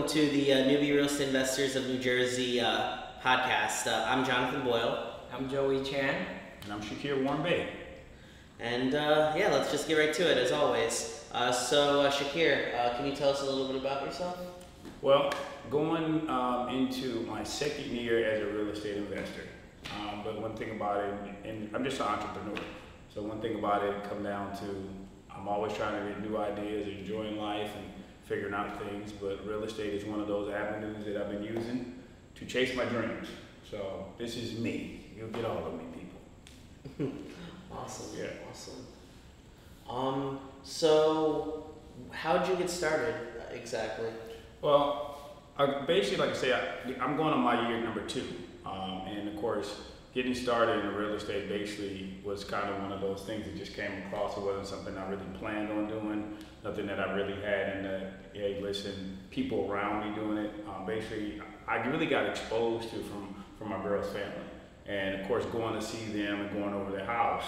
[0.00, 2.98] Hey everyone, and welcome to the uh, Newbie Real Estate Investors of New Jersey uh,
[3.22, 3.86] podcast.
[3.86, 6.26] Uh, I'm Jonathan Boyle, I'm Joey Chan.
[6.64, 7.68] And I'm Shakir Warren Bay.
[8.60, 11.24] and uh, yeah, let's just get right to it as always.
[11.32, 14.38] Uh, so, uh, Shakir, uh, can you tell us a little bit about yourself?
[15.02, 15.32] Well,
[15.70, 19.48] going um, into my second year as a real estate investor.
[20.00, 22.62] Um, but one thing about it, and I'm just an entrepreneur.
[23.12, 24.88] So one thing about it come down to
[25.40, 27.99] I'm always trying to get new ideas, enjoying life, and
[28.30, 29.12] figuring out things.
[29.12, 31.96] But real estate is one of those avenues that I've been using
[32.36, 33.26] to chase my dreams.
[33.68, 35.06] So this is me.
[35.16, 37.12] You'll get all of me, people.
[37.72, 38.18] Awesome.
[38.18, 38.26] Yeah.
[38.50, 38.84] Awesome.
[39.88, 41.70] Um, so,
[42.10, 44.08] how'd you get started uh, exactly?
[44.60, 45.20] Well,
[45.56, 48.26] I, basically, like I say, I, I'm going on my year number two,
[48.66, 49.82] um, and of course,
[50.14, 53.74] getting started in real estate basically was kind of one of those things that just
[53.74, 54.36] came across.
[54.36, 58.10] It wasn't something I really planned on doing, nothing that I really had in the
[58.32, 60.52] hey, listen, people around me doing it.
[60.68, 64.46] Um, basically, I really got exposed to from from my girl's family,
[64.86, 67.44] and of course, going to see them and going over their house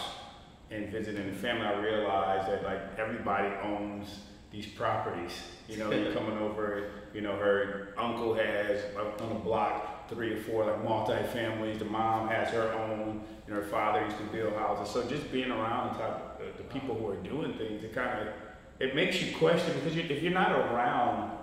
[0.70, 5.32] and visiting the family, I realized that like everybody owns these properties.
[5.68, 10.32] You know, you're coming over, you know, her uncle has like, on the block three
[10.34, 11.78] or four like multi-families.
[11.78, 14.92] The mom has her own, and her father used to build houses.
[14.92, 18.20] So just being around the type the, the people who are doing things, it kind
[18.20, 18.28] of
[18.80, 21.38] it makes you question because you, if you're not around,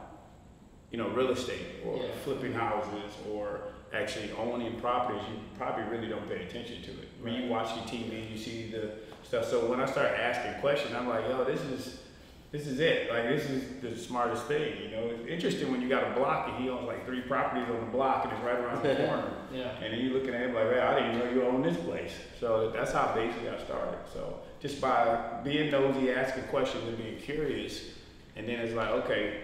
[0.92, 2.04] you know, real estate or Yeah.
[2.24, 3.62] flipping houses or
[3.94, 7.08] actually owning properties, you probably really don't pay attention to it.
[7.22, 8.92] When you watch your TV, you see the
[9.24, 9.46] stuff.
[9.46, 12.00] So when I start asking questions, I'm like, yo, this is
[12.52, 13.12] this is it.
[13.12, 14.82] Like this is the smartest thing.
[14.82, 17.68] You know, it's interesting when you got a block and he owns like three properties
[17.70, 19.32] on the block and it's right around the corner.
[19.54, 19.76] Yeah.
[19.82, 22.14] And then you looking at him like, man, I didn't know you own this place.
[22.40, 24.00] So that's how basically I started.
[24.12, 27.92] So just by being nosy, asking questions, and being curious,
[28.36, 29.42] and then it's like, okay,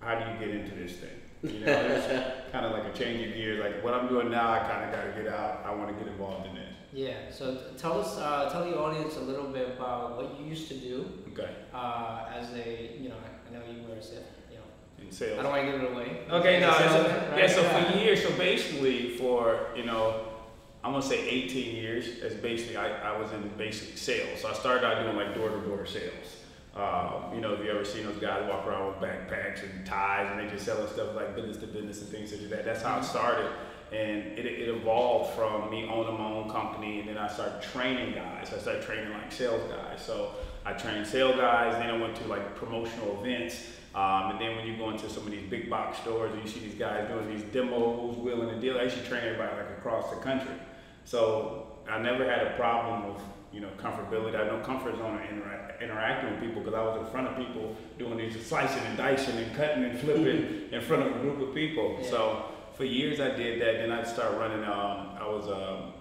[0.00, 1.10] how do you get into this thing?
[1.42, 2.06] You know, it's
[2.52, 3.60] kind of like a change of gears.
[3.60, 5.62] Like what I'm doing now, I kind of got to get out.
[5.64, 6.74] I want to get involved in this.
[6.92, 7.30] Yeah.
[7.30, 10.74] So tell us, uh, tell the audience a little bit about what you used to
[10.74, 13.14] do Okay, uh, as a, you know,
[13.48, 14.16] I know you were a, sa-
[14.50, 15.38] you know, in sales.
[15.38, 16.18] I don't want to give it away.
[16.30, 17.90] Okay, no, So, so, right, yeah, so yeah.
[17.92, 20.28] for years, so basically for, you know,
[20.84, 24.40] I'm gonna say 18 years, as basically, I, I was in basic sales.
[24.42, 26.36] So I started out doing like door-to-door sales.
[26.74, 30.28] Um, you know, if you ever seen those guys walk around with backpacks and ties
[30.30, 32.64] and they just selling stuff like business to business and things such as that.
[32.64, 33.50] That's how it started.
[33.92, 38.14] And it, it evolved from me owning my own company and then I started training
[38.14, 38.50] guys.
[38.54, 40.00] I started training like sales guys.
[40.00, 40.30] So
[40.64, 43.66] I trained sales guys, then I went to like promotional events.
[43.94, 46.48] Um, and then when you go into some of these big box stores and you
[46.48, 49.78] see these guys doing these demos, wheeling and dealing, I used to train everybody like
[49.78, 50.54] across the country.
[51.04, 54.34] So I never had a problem with, you know, comfortability.
[54.34, 57.28] I had no comfort zone of intera- interacting with people because I was in front
[57.28, 61.18] of people doing these slicing and dicing and cutting and flipping in front of a
[61.18, 61.98] group of people.
[62.00, 62.08] Yeah.
[62.08, 62.44] So
[62.82, 63.74] for years I did that.
[63.74, 65.92] Then I started running, um, I was um,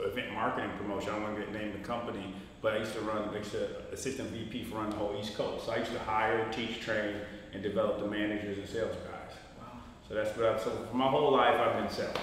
[0.00, 1.10] event marketing promotion.
[1.10, 3.50] I don't want to get name the company, but I used to run, I used
[3.50, 5.66] to assistant VP for run the whole East Coast.
[5.66, 7.16] So I used to hire, teach, train,
[7.52, 9.36] and develop the managers and sales guys.
[9.58, 9.80] Wow.
[10.08, 12.16] So that's what I've, so for my whole life I've been selling.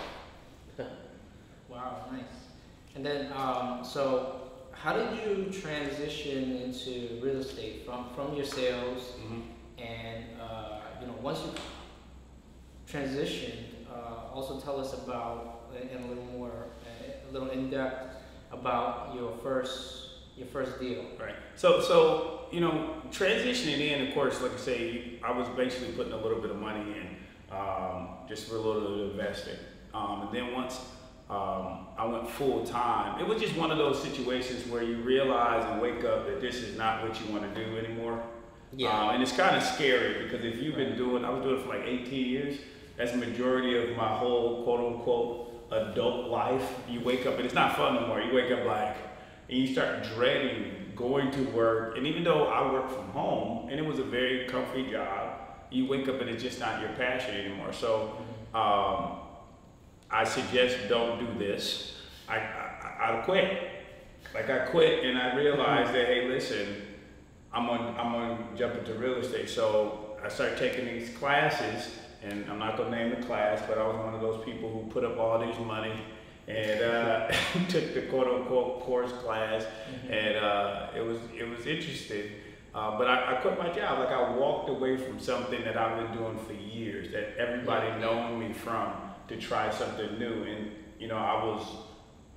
[1.70, 2.06] Wow.
[2.12, 2.24] Nice.
[2.96, 4.42] And then, um, so
[4.72, 9.14] how did you transition into real estate from from your sales
[9.78, 11.54] and uh, you know once you
[12.92, 13.69] transitioned, uh,
[14.40, 16.52] also tell us about in a little more,
[16.86, 18.16] uh, a little in depth
[18.52, 20.06] about your first
[20.38, 21.04] your first deal.
[21.20, 21.36] Right.
[21.56, 26.14] So, so you know, transitioning in, of course, like I say, I was basically putting
[26.14, 29.60] a little bit of money in, um, just for a little bit of investing.
[29.94, 30.80] Um, and then once
[31.30, 35.66] um, I went full time, it was just one of those situations where you realize
[35.66, 38.24] and wake up that this is not what you want to do anymore.
[38.72, 38.98] Yeah.
[38.98, 41.64] Um, and it's kind of scary because if you've been doing, I was doing it
[41.64, 42.60] for like 18 years.
[43.00, 46.76] That's the majority of my whole quote unquote adult life.
[46.90, 48.20] You wake up and it's not fun no more.
[48.20, 48.98] You wake up like,
[49.48, 51.98] and you start dreading going to work.
[51.98, 55.40] And even though I work from home and it was a very comfy job,
[55.72, 57.72] you wake up and it's just not your passion anymore.
[57.72, 58.18] So
[58.54, 59.20] um,
[60.12, 62.02] I suggest don't do this.
[62.28, 63.70] I, I, I quit.
[64.34, 66.82] Like I quit and I realized that, hey, listen,
[67.54, 69.50] I'm on I'm on jump into real estate.
[69.50, 73.88] So I started taking these classes, and I'm not gonna name the class, but I
[73.88, 75.94] was one of those people who put up all these money
[76.48, 77.28] and uh,
[77.70, 79.66] took the quote unquote course class,
[80.10, 82.32] and uh, it was it was interesting.
[82.74, 84.00] Uh, but I, I quit my job.
[84.00, 88.40] Like I walked away from something that I've been doing for years, that everybody known
[88.40, 88.94] me from,
[89.28, 90.44] to try something new.
[90.44, 91.66] And you know, I was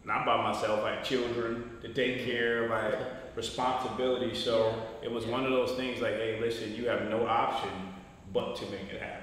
[0.04, 0.84] not by myself.
[0.84, 2.72] I had children to take care of.
[2.72, 3.06] I had
[3.36, 4.34] responsibility.
[4.34, 7.70] So it was one of those things like, hey, listen, you have no option
[8.32, 9.21] but to make it happen.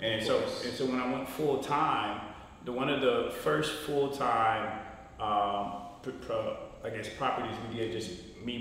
[0.00, 2.20] And so, and so when I went full time,
[2.64, 4.80] the one of the first full time,
[5.20, 8.10] um, pr- pro, I guess properties we did, just
[8.44, 8.58] me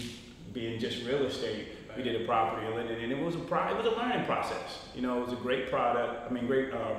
[0.54, 1.68] being just real estate,
[1.98, 4.26] we did a property in Linden, and it was a pro, it was a learning
[4.26, 4.86] process.
[4.96, 6.30] You know, it was a great product.
[6.30, 6.96] I mean, great uh,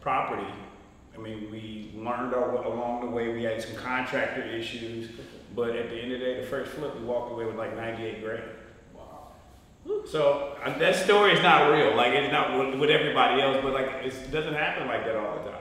[0.00, 0.46] property.
[1.14, 3.32] I mean, we learned our, along the way.
[3.32, 5.10] We had some contractor issues,
[5.54, 7.74] but at the end of the day, the first flip, we walked away with like
[7.74, 8.42] 98 grand.
[10.06, 11.96] So uh, that story is not real.
[11.96, 15.16] Like it's not with, with everybody else, but like it's, it doesn't happen like that
[15.16, 15.60] all the time.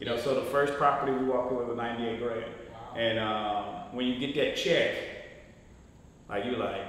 [0.00, 0.16] You know.
[0.16, 2.96] So the first property we walked away with 98 grand, Wow.
[2.96, 4.94] and um, when you get that check,
[6.28, 6.82] like you like,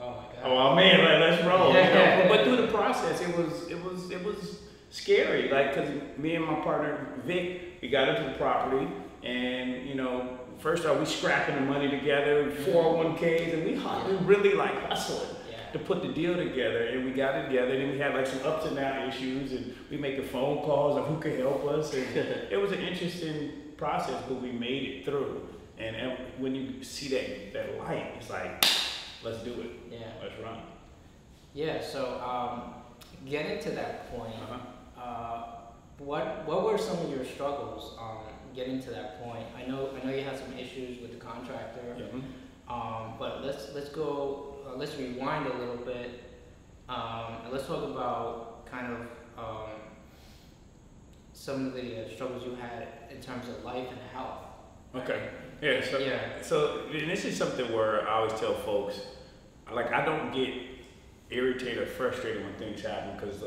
[0.00, 0.44] Oh my god.
[0.44, 1.68] oh man, like, let's roll.
[1.68, 2.26] you know?
[2.28, 4.58] But through the process, it was it was it was
[4.90, 5.50] scary.
[5.50, 8.88] Like because me and my partner Vic, we got into the property,
[9.22, 10.38] and you know.
[10.60, 13.72] First off, we scrapping the money together, 401ks, and we,
[14.16, 15.43] we really like hustling Yeah.
[15.74, 18.40] To put the deal together and we got it together and we had like some
[18.46, 22.06] ups and down issues and we making phone calls of who could help us and
[22.50, 25.46] it was an interesting process but we made it through
[25.78, 28.64] and, and when you see that that light it's like
[29.24, 29.98] let's do it Yeah.
[30.22, 30.60] let's run
[31.54, 31.80] Yeah.
[31.82, 32.00] So
[32.32, 32.74] um,
[33.28, 35.00] getting to that point, uh-huh.
[35.00, 35.42] uh,
[35.98, 39.46] what what were some of your struggles um, getting to that point?
[39.56, 41.96] I know I know you had some issues with the contractor.
[41.98, 42.06] yeah.
[42.68, 46.22] Um, but let's let's go uh, let's rewind a little bit
[46.88, 49.00] um, and let's talk about kind of
[49.38, 49.70] um,
[51.32, 54.44] some of the uh, struggles you had in terms of life and health.
[54.94, 55.30] okay
[55.62, 56.42] yeah so yeah.
[56.42, 59.00] So this is something where I always tell folks,
[59.72, 60.52] like I don't get
[61.30, 63.42] irritated or frustrated when things happen because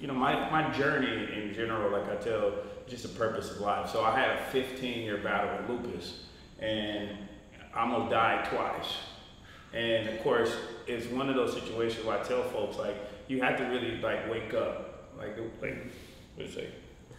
[0.00, 2.52] you know my, my journey in general, like I tell,
[2.88, 3.88] just the purpose of life.
[3.90, 6.24] So I had a 15 year battle with lupus,
[6.58, 7.10] and
[7.74, 8.96] I almost died twice.
[9.72, 10.54] And of course,
[10.86, 12.96] it's one of those situations where I tell folks like
[13.28, 15.76] you have to really like wake up, like like
[16.34, 16.68] what do you say?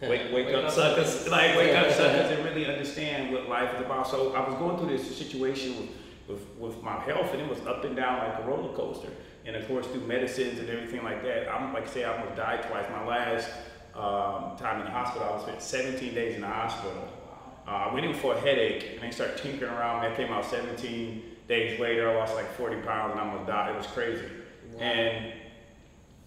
[0.02, 1.28] Wake, wake, Wake up, up, suckers!
[1.28, 4.08] Like wake up, suckers, and really understand what life is about.
[4.08, 5.90] So I was going through this situation with,
[6.26, 9.10] with, with my health, and it was up and down like a roller coaster.
[9.46, 12.36] And of course, through medicines and everything like that, I'm like I say, I almost
[12.36, 12.84] died twice.
[12.90, 13.48] My last
[13.94, 17.08] um, time in the hospital, I spent 17 days in the hospital.
[17.68, 20.04] Uh, I went in for a headache, and they started tinkering around.
[20.04, 22.10] I came out 17 days later.
[22.10, 23.74] I lost like 40 pounds, and I almost died.
[23.74, 24.24] It was crazy.
[24.78, 25.32] And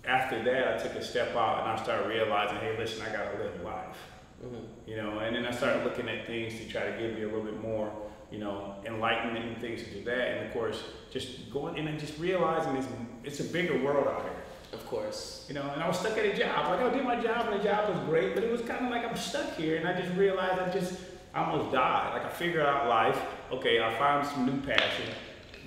[0.05, 3.37] after that, I took a step out and I started realizing, hey, listen, I gotta
[3.43, 3.97] live life,
[4.43, 4.65] Mhm.
[4.85, 5.17] you know.
[5.19, 7.59] And then I started looking at things to try to give me a little bit
[7.59, 7.91] more,
[8.29, 10.27] you know, enlightenment and things to do that.
[10.37, 12.87] And of course, just going in and just realizing it's
[13.23, 15.45] it's a bigger world out here, Of course.
[15.47, 15.67] you know.
[15.73, 16.67] And I was stuck at a job.
[16.69, 18.91] Like I did my job and the job was great, but it was kind of
[18.91, 19.77] like I'm stuck here.
[19.77, 20.93] And I just realized I just
[21.35, 22.13] I almost died.
[22.13, 23.21] Like I figured out life.
[23.51, 25.05] Okay, I found some new passion.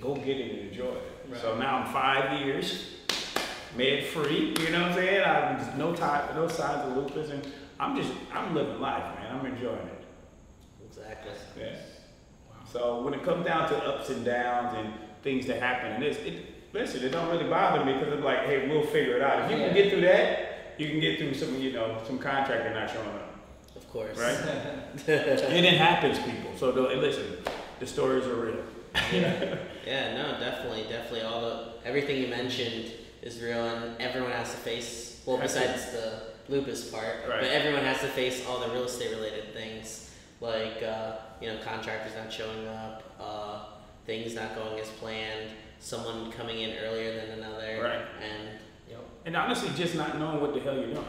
[0.01, 1.37] Go get it and enjoy it.
[1.39, 2.95] So now I'm five years
[3.77, 4.55] med free.
[4.59, 5.21] You know what I'm saying?
[5.23, 7.47] I just no time, no signs of lupus, and
[7.79, 9.37] I'm just I'm living life, man.
[9.39, 10.03] I'm enjoying it.
[10.87, 11.31] Exactly.
[11.57, 11.75] Yeah.
[12.71, 16.17] So when it comes down to ups and downs and things that happen, and this,
[16.17, 19.43] it listen, it don't really bother me because I'm like, hey, we'll figure it out.
[19.45, 19.65] If you Yeah.
[19.67, 23.07] can get through that, you can get through some, you know, some contractor not showing
[23.07, 23.38] up,
[23.75, 24.17] Of course.
[24.17, 24.37] right?
[25.07, 26.51] and it happens, people.
[26.57, 27.37] So listen,
[27.79, 28.63] the stories are real.
[29.13, 31.21] Yeah, no, definitely, definitely.
[31.21, 35.21] All the everything you mentioned is real, and everyone has to face.
[35.25, 37.41] Well, besides the lupus part, Right.
[37.41, 40.09] but everyone has to face all the real estate related things,
[40.41, 43.59] like uh, you know, contractors not showing up, uh,
[44.05, 48.05] things not going as planned, someone coming in earlier than another, Right.
[48.23, 48.49] and
[48.89, 48.99] Yep.
[49.25, 51.05] And honestly, just not knowing what the hell you're doing.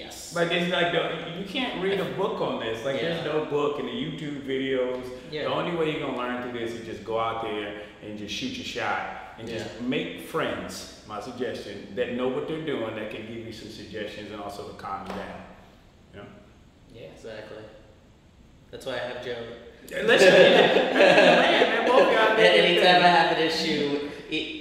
[0.00, 2.84] Yes, Like it's like the, you can't read a book on this.
[2.84, 5.04] Like there's no book and the YouTube videos.
[5.30, 5.44] Yeah.
[5.44, 8.34] The only way you're gonna learn through this is just go out there and just
[8.34, 11.02] shoot your shot and just make friends.
[11.08, 14.68] My suggestion that know what they're doing that can give you some suggestions and also
[14.68, 15.42] to calm you down.
[16.14, 16.26] You know?
[16.94, 17.06] Yeah.
[17.14, 17.64] exactly.
[18.70, 19.42] That's why I have Joe.
[19.90, 24.08] Listen, man, man, both of y'all A- did Anytime I have an issue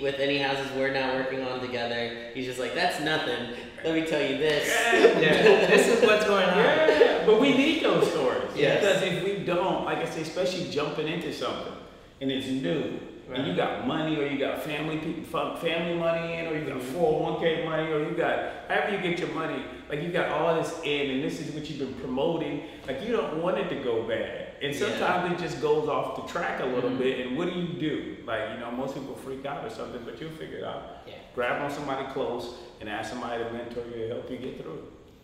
[0.02, 3.54] with any houses we're not working on together, he's just like, "That's nothing.
[3.84, 5.20] Let me tell you this." Yeah.
[5.20, 5.68] Yeah.
[5.68, 6.58] this is what's going on.
[6.58, 8.44] Yeah, but we need those stories.
[8.56, 8.80] Yes.
[8.82, 11.74] Because if we don't, like I say, especially jumping into something
[12.22, 13.00] and it's new,
[13.34, 16.80] and you got money or you got family people, family money in, or you got
[16.80, 16.98] mm-hmm.
[16.98, 20.80] 401k money, or you got however you get your money, like you got all this
[20.84, 22.64] in, and this is what you've been promoting.
[22.88, 24.80] Like you don't want it to go bad, and Yeah.
[24.80, 26.98] sometimes it just goes off the track a little Mhm.
[27.00, 27.26] bit.
[27.26, 28.18] And what do you do?
[28.26, 30.84] Like you know, most people freak out or something, but you'll figure it out.
[31.08, 31.16] Yeah.
[31.36, 34.74] Grab on somebody close and ask somebody to mentor you to help you get through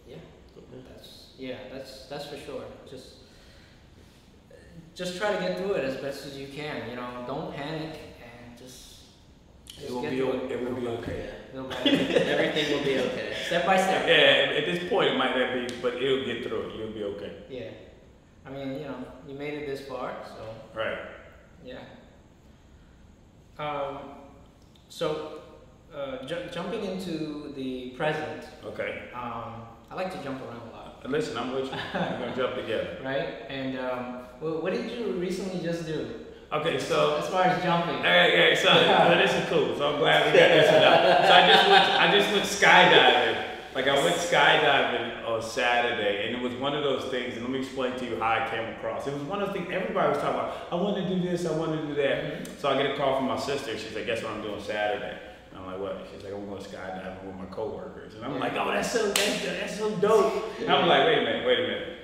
[0.07, 0.11] it.
[0.11, 0.15] Yeah.
[0.87, 1.57] That's yeah.
[1.71, 2.63] That's that's for sure.
[2.89, 3.07] Just
[4.95, 6.89] just try to get through it as best as you can.
[6.89, 8.93] You know, don't panic and just
[9.77, 10.89] It Just will get be, o- it will be Yeah.
[10.91, 11.29] okay.
[11.55, 11.71] Little.
[11.71, 13.33] Everything will be okay.
[13.47, 14.05] step by step.
[14.07, 16.73] Yeah, at this point it might not be, but it'll get through.
[16.77, 17.31] You'll be okay.
[17.49, 17.69] Yeah.
[18.45, 18.97] I mean, you know,
[19.27, 20.97] you made it this far, so Right.
[21.63, 21.79] yeah.
[23.57, 23.99] Um,
[24.89, 25.39] so,
[25.95, 29.03] uh, ju- jumping into the present, Okay.
[29.13, 31.71] um, I like to jump around a lot, listen, I'm with you.
[31.93, 32.97] We're gonna jump together.
[33.03, 33.45] right?
[33.49, 36.24] And um, well, what did you recently just do?
[36.53, 38.69] Okay, so as far as jumping, Hey, hey, so,
[39.09, 39.75] so this is cool.
[39.75, 41.25] So I'm glad we got this out.
[41.25, 43.45] So I just went, I just went skydiving.
[43.73, 47.33] Like I went skydiving on Saturday, and it was one of those things.
[47.33, 49.05] And let me explain to you how I came across.
[49.05, 50.67] It was one of the things everybody was talking about.
[50.71, 51.45] I want to do this.
[51.45, 52.23] I want to do that.
[52.23, 52.59] Mm-hmm.
[52.59, 53.77] So I get a call from my sister.
[53.77, 55.17] She's like, "Guess what I'm doing Saturday?"
[55.49, 58.53] And I'm like, "What?" She's like, "I'm going skydiving with my coworkers." And I'm like,
[58.53, 61.63] "Oh, that's so that's, that's so dope." And I'm like, "Wait a minute, wait a
[61.63, 61.97] minute,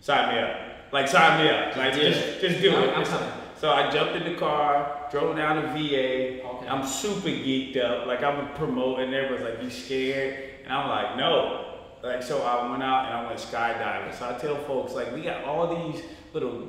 [0.00, 0.56] sign me up.
[0.92, 1.76] Like sign me up.
[1.76, 5.68] Like just just do I'm, it." So I jumped in the car, drove down to
[5.72, 6.44] VA.
[6.44, 6.68] Okay.
[6.68, 8.06] I'm super geeked up.
[8.06, 9.12] Like I'm promoting.
[9.12, 11.64] Everyone's like, "You scared?" And I'm like, "No."
[12.02, 14.14] Like so, I went out and I went skydiving.
[14.16, 16.68] So I tell folks like, we got all these little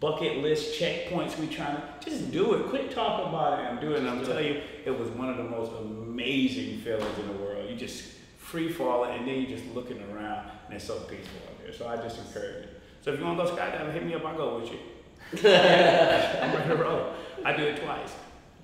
[0.00, 1.38] bucket list checkpoints.
[1.38, 2.68] We trying to just do it.
[2.68, 4.00] Quit talking about it and do it.
[4.00, 7.70] And I'm telling you, it was one of the most amazing feelings in the world.
[7.70, 8.02] You just
[8.38, 11.72] free falling and then you're just looking around and it's so peaceful out there.
[11.72, 12.80] So I just encourage it.
[13.00, 14.24] So if you want to go skydiving, hit me up.
[14.24, 14.78] I'll go with you.
[15.44, 17.12] I'm ready to roll.
[17.44, 18.14] I do it twice.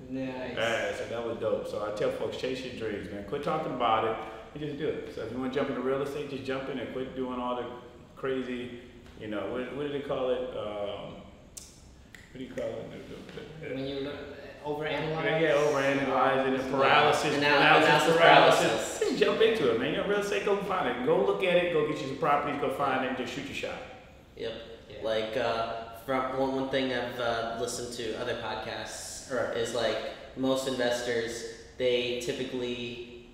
[0.08, 0.56] Nice.
[0.56, 1.68] Yeah, so that was dope.
[1.68, 3.24] So I tell folks, chase your dreams, man.
[3.24, 4.16] Quit talking about it
[4.54, 5.12] and just do it.
[5.14, 7.38] So if you want to jump into real estate, just jump in and quit doing
[7.38, 7.66] all the
[8.16, 8.80] crazy,
[9.20, 10.40] you know, what, what do they call it?
[10.56, 11.14] Um,
[12.32, 13.74] what do you call it?
[13.74, 14.14] When you look,
[14.64, 15.24] overanalyze.
[15.24, 18.66] Yeah, yeah, overanalyzing the paralysis, Anal- analysis, analysis paralysis.
[18.66, 19.00] paralysis.
[19.00, 19.94] Just jump into it, man.
[19.94, 21.06] You're real estate, go find it.
[21.06, 23.46] Go look at it, go get you some properties, go find it, and just shoot
[23.46, 23.78] your shot.
[24.36, 24.52] Yep.
[24.90, 24.96] Yeah.
[25.02, 25.72] Like uh,
[26.06, 29.56] from one, one thing I've uh, listened to other podcasts Right.
[29.56, 29.96] is like
[30.36, 31.44] most investors
[31.78, 33.28] they typically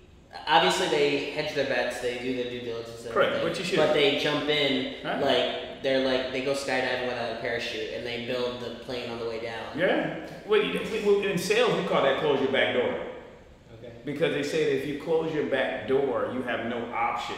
[0.47, 3.65] obviously they hedge their bets they do their due diligence and Correct, everything, but you
[3.65, 3.77] should.
[3.77, 5.21] but they jump in Right.
[5.21, 9.19] like they're like they go skydiving without a parachute and they build the plane on
[9.19, 10.27] the way down Yeah.
[10.47, 12.93] Well, you- we- we- in sales, we call that close your back door.
[13.79, 13.91] Okay.
[14.05, 17.35] Because they say that if you close your back door, you have no option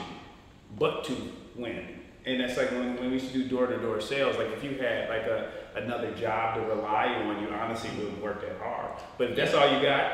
[0.77, 1.15] but to
[1.55, 1.98] win.
[2.25, 4.63] And that's like when, when we used to do door to door sales, like if
[4.63, 8.99] you had like a another job to rely on, you honestly wouldn't work that hard.
[9.17, 10.11] But if that's all you got,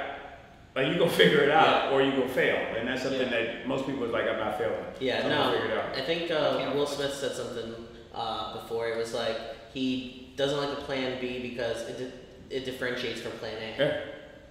[0.76, 2.56] like you go figure it out or you go fail.
[2.78, 4.76] And that's something that most people is like, I'm not failing.
[5.00, 5.96] yeah I'm no gonna figure it out.
[5.98, 6.36] I think Yeah.
[6.36, 7.74] uh, Will Smith said something
[8.14, 9.38] uh, before it was like
[9.74, 14.02] he doesn't like the plan B because it, di- it differentiates from plan A Yeah.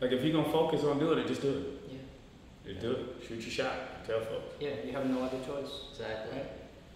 [0.01, 1.93] Like if you're gonna focus on doing it, just do it.
[1.93, 2.73] Yeah.
[2.73, 3.01] Just do it.
[3.29, 4.05] Shoot your shot.
[4.07, 4.55] Tell folks.
[4.61, 5.71] Yeah, you have no other choice.
[5.93, 6.47] exactly Right.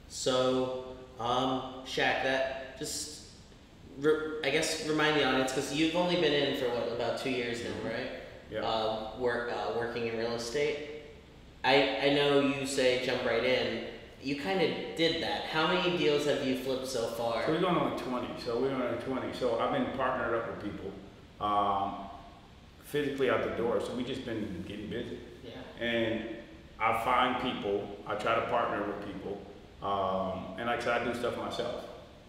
[0.09, 0.85] So,
[1.21, 3.23] um, Shaq, that just,
[4.01, 7.31] re- I guess, remind the audience because you've only been in for what about two
[7.31, 8.11] years now, right?
[8.51, 8.61] Yeah.
[8.61, 11.03] Uh, work uh, working in real estate.
[11.65, 13.85] I I know you say jump right in.
[14.23, 15.45] You kind of did that.
[15.45, 17.45] How many deals have you flipped so far?
[17.45, 18.41] So we're going on 20.
[18.45, 19.33] So we're on 20.
[19.35, 20.91] So I've been partnered up with people,
[21.47, 21.95] um,
[22.85, 23.81] physically out the door.
[23.81, 25.19] So we just been getting busy.
[25.45, 25.85] Yeah.
[25.87, 26.25] And
[26.81, 27.97] I find people.
[28.07, 29.41] I try to partner with people.
[29.83, 31.85] Um, and like I said, I do stuff myself.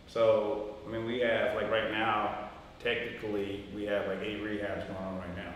[0.07, 4.99] So I mean, we have like right now, technically, we have like eight rehabs going
[4.99, 5.53] on right now.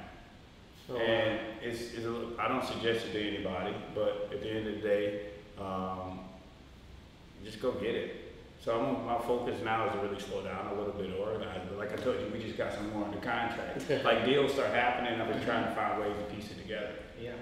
[0.89, 0.97] Wow.
[0.97, 4.67] And it's, it's a little, I don't suggest it to anybody, but at the end
[4.67, 5.21] of the day,
[5.59, 6.19] um,
[7.43, 8.19] just go get it.
[8.61, 11.61] So I'm, my focus now is to really slow down a little bit, organize.
[11.67, 13.89] But like I told you, we just got some more in the contract.
[14.03, 16.93] like deals start happening, I've been trying to find ways to piece it together.
[17.21, 17.33] Yeah.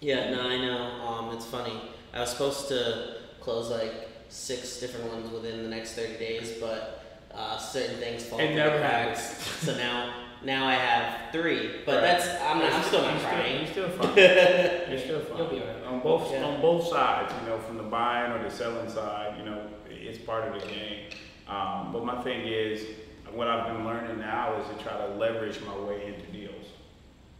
[0.00, 0.82] Yeah, no, I know.
[1.06, 1.80] Um, it's funny.
[2.12, 3.92] I was supposed to close like
[4.30, 8.56] six different ones within the next thirty days, but uh, certain things fall It through
[8.62, 9.36] the cracks.
[9.62, 12.00] so now, now I have three, but Right.
[12.02, 13.56] that's I'm, not, I'm still not You're crying.
[13.58, 14.16] You're still fine.
[14.16, 15.36] You're still fine.
[15.38, 15.84] You'll be alright.
[15.84, 16.44] On both Yeah.
[16.44, 20.18] on both sides, you know, from the buying or the selling side, you know, it's
[20.18, 21.10] part of the game.
[21.48, 22.86] Um, but my thing is,
[23.32, 26.66] what I've been learning now is to try to leverage my way into deals.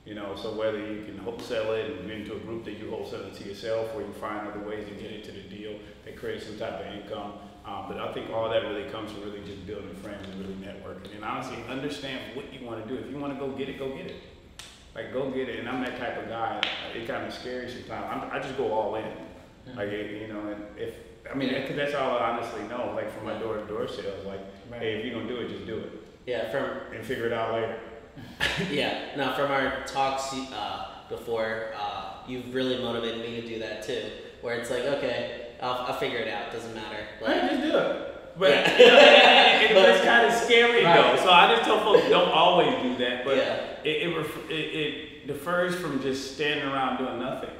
[0.04, 3.22] You know, so whether you can wholesale it and into a group that you wholesale
[3.22, 6.42] it to yourself, or you find other ways to get into the deal that create
[6.42, 7.32] some type of income.
[7.64, 10.54] Um, but I think all that really comes from really just building friends and really
[10.56, 11.14] networking.
[11.14, 13.00] And honestly, understand what you want to do.
[13.02, 14.16] If you want to go get it, go get it.
[14.94, 15.60] Like go get it.
[15.60, 16.60] And I'm that type of guy.
[16.94, 18.04] It kind of scary sometimes.
[18.10, 19.04] I'm, I just go all in.
[19.74, 20.94] Like you know, and if
[21.32, 22.92] I mean, because that's all I honestly know.
[22.94, 24.80] Like from my door to door sales, like, Right.
[24.82, 25.90] hey, if you're gonna do it, just do it
[26.26, 27.78] Yeah, from and figure it out later.
[28.70, 33.82] yeah, Now, from our talks uh, before, uh, you've really motivated me to do that
[33.82, 34.02] too.
[34.42, 36.52] Where it's like, okay, I'll, I'll figure it out.
[36.52, 36.98] Doesn't matter.
[37.20, 38.10] Right, Like, just do it.
[38.36, 39.60] But Yeah.
[39.62, 40.96] it, it, it's kind of scary Right.
[41.16, 41.22] though.
[41.22, 43.24] So I just tell folks don't always do that.
[43.24, 43.54] But Yeah.
[43.84, 47.50] it, it, ref- it it differs from just standing around doing nothing.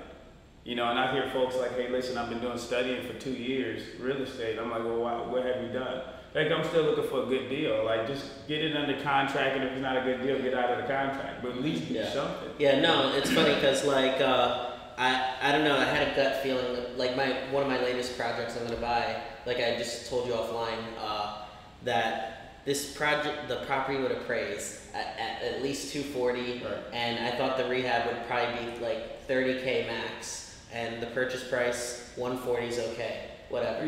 [0.65, 3.33] You know, and I hear folks like, "Hey, listen, I've been doing studying for two
[3.35, 6.01] years, real estate." I'm like, "Well, why, what have you done?"
[6.35, 7.85] Like, I'm still looking for a good deal.
[7.85, 10.71] Like, just get it under contract, and if it's not a good deal, get out
[10.71, 11.43] of the contract.
[11.43, 12.13] But at least do Yeah.
[12.13, 12.51] something.
[12.59, 15.77] Yeah, no, it's funny because like uh, I I don't know.
[15.79, 19.23] I had a gut feeling like my one of my latest projects I'm gonna buy.
[19.47, 21.43] Like I just told you offline uh,
[21.85, 26.75] that this project the property would appraise at, at, at least 240, Right.
[26.93, 32.11] and I thought the rehab would probably be like 30k max, and the purchase price
[32.17, 33.85] 140 is okay, whatever.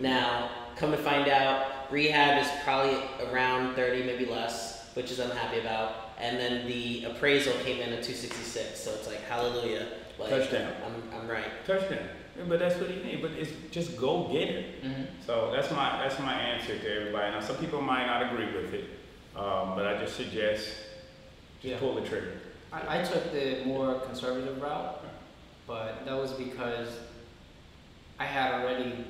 [0.00, 2.98] Now, come to find out, rehab is probably
[3.30, 5.92] around 30, maybe less, which is I'm happy about.
[6.18, 9.86] And then the appraisal came in at 266, so it's like hallelujah.
[10.18, 10.72] Like, Touchdown.
[10.84, 11.44] I'm, I'm right.
[11.64, 12.08] Touchdown.
[12.48, 13.22] But that's what you need.
[13.22, 14.84] But it's just go get it.
[14.84, 15.06] Mhm.
[15.24, 17.32] So that's my that's my answer to everybody.
[17.32, 18.84] Now some people might not agree with it,
[19.36, 20.66] um, but I just suggest
[21.60, 21.78] just Yeah.
[21.78, 22.32] pull the trigger.
[22.72, 25.04] I, I took the more conservative route,
[25.66, 26.88] but that was because
[28.20, 29.04] I had already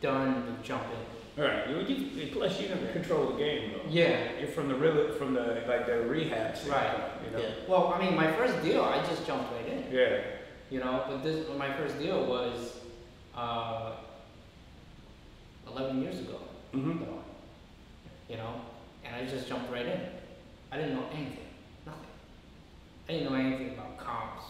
[0.00, 0.90] done the jumping.
[1.38, 1.68] All right.
[1.68, 3.90] You, you, plus you never control the game though.
[3.90, 4.38] Yeah.
[4.38, 7.10] You're from the real from the like the rehab standpoint, Right.
[7.24, 7.44] You know.
[7.44, 7.54] Yeah.
[7.68, 9.84] Well, I mean, my first deal, I just jumped right in.
[9.94, 10.20] Yeah.
[10.70, 12.78] You know, but this my first deal was
[13.34, 13.92] uh,
[15.70, 16.40] 11 years ago.
[16.74, 17.04] Mm-hmm.
[17.04, 17.22] though.
[18.28, 18.54] You know,
[19.04, 20.00] and I just jumped right in.
[20.72, 21.46] I didn't know anything,
[21.84, 22.00] nothing.
[23.08, 24.42] I didn't know anything about comps.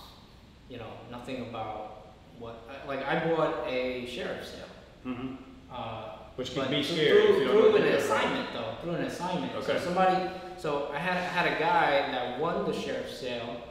[0.68, 2.06] You know, nothing about
[2.38, 2.62] what.
[2.86, 4.64] Like I bought a sheriff's sale.
[5.04, 5.34] Mm-hmm.
[5.70, 7.22] Uh, Which can but be through, scary.
[7.22, 8.74] if you Through, don't through an assignment, though.
[8.82, 9.54] Through an assignment.
[9.56, 9.78] Okay.
[9.78, 13.62] So somebody, so I had had a guy that won the sheriff's sale,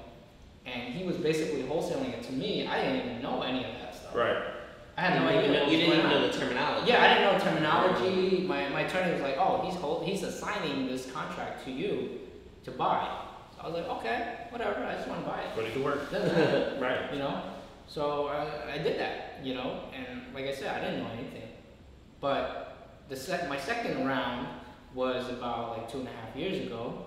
[0.65, 2.67] and he was basically wholesaling it to me.
[2.67, 4.15] I didn't even know any of that stuff.
[4.15, 4.37] Right.
[4.97, 5.51] I had no you, idea.
[5.65, 6.89] know- you didn't even know the terminology.
[6.91, 8.41] Yeah, I didn't know terminology.
[8.47, 12.19] My, my attorney was like, oh, he's hold, he's assigning this contract to you
[12.63, 13.07] to buy.
[13.55, 14.83] So I was like, okay, whatever.
[14.83, 15.53] I just want to buy it.
[15.53, 15.99] Put it to work.
[16.81, 17.11] Right.
[17.13, 17.41] you know.
[17.87, 21.41] So I, I did that, you know, and like I said, I didn't know anything.
[22.25, 24.47] But the sec- my second round
[24.95, 27.05] was about like two and a half years ago.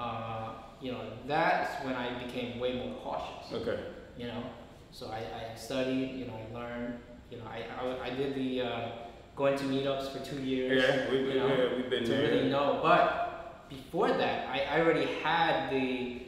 [0.00, 3.78] Uh, you know, that's when I became way more cautious Okay.
[4.18, 4.42] you know.
[4.90, 5.18] So I,
[5.52, 6.98] I studied, you know, I learned,
[7.30, 8.88] you know, I, I, I did the uh,
[9.36, 12.32] going to meetups for two years Yeah, we, You know, yeah, we've been to there.
[12.32, 12.80] really know.
[12.82, 16.20] But before that, I, I already had the,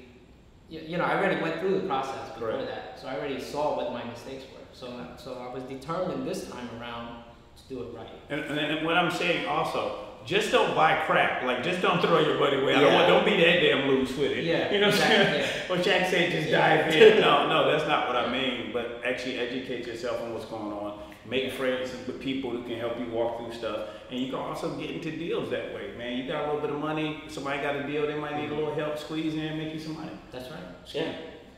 [0.69, 2.69] you, you know, I already went through the process before Correct.
[2.69, 3.01] that.
[3.01, 4.61] So I already saw what my mistakes were.
[4.73, 7.24] So so I was determined this time around
[7.63, 8.09] do it right.
[8.31, 11.43] And, and then what I'm saying also, just don't buy crap.
[11.45, 12.75] Like, just don't throw your money away.
[12.75, 14.45] I don't don't be that damn loose with it.
[14.45, 15.35] Yeah, You know what I'm saying?
[15.45, 15.77] exactly.
[15.77, 16.77] What Jack said, just Yeah.
[16.87, 17.21] dive in.
[17.21, 18.71] No, no, that's not what I mean.
[18.73, 20.99] But actually educate yourself on what's going on.
[21.27, 23.89] Make friends with people who can help you walk through stuff.
[24.11, 26.17] And you can also get into deals that way, man.
[26.19, 28.55] You got a little bit of money, somebody got a deal, they might need a
[28.55, 30.11] little help, squeeze in, make you some money.
[30.33, 30.61] That's right.
[30.93, 31.13] Yeah,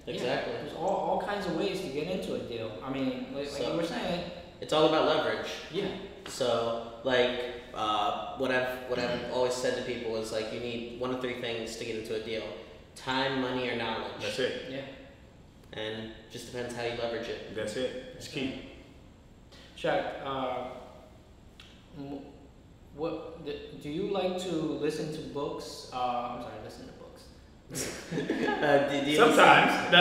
[0.07, 0.53] exactly.
[0.63, 2.71] There's all, all kinds of ways to get into a deal.
[2.85, 5.51] I mean, like, like you were saying, It's all about leverage.
[5.73, 5.89] yeah.
[6.29, 7.41] So, like,
[7.75, 11.21] uh, what I've what I've always said to people is like, you need one of
[11.21, 12.43] three things to get into a deal:
[12.97, 14.13] time, money, or knowledge.
[14.21, 14.63] That's it.
[14.71, 14.81] Yeah.
[15.81, 17.55] And just depends how you leverage it.
[17.55, 18.15] That's it.
[18.17, 18.63] It's key.
[19.77, 20.69] Chuck, uh,
[22.97, 25.91] what do, do you like to listen to books?
[25.93, 25.99] Uh,
[26.37, 27.23] I'm sorry, listen to books.
[28.17, 29.93] Uh, do, do Sometimes.
[29.93, 29.99] No,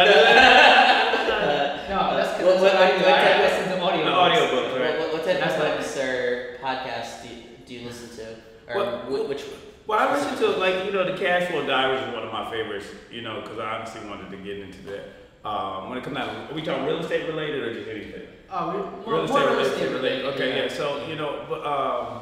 [1.98, 4.06] Uh, that's what- because what- I, what I, type- listen to audio.
[4.06, 4.38] The books.
[4.54, 5.00] audiobooks, what, right?
[5.00, 8.36] what, what type That's of like- books or podcasts do you, do you listen to?
[8.74, 9.44] Or What- wh- which?
[9.88, 12.50] Well, I listen to like you know the Cash Flow Diaries is one of my
[12.50, 12.88] favorites.
[13.12, 15.48] You know, because I honestly wanted to get into that.
[15.48, 18.24] Um, when it comes out, are we talking real estate related or just anything?
[18.50, 20.26] Uh, re- Real more, estate more related, related.
[20.34, 20.74] Okay, yeah.
[20.74, 21.08] So yeah.
[21.08, 22.22] you know, but um,